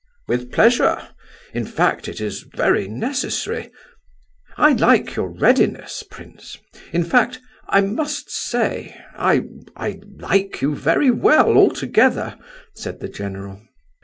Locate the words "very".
2.55-2.87, 10.73-11.11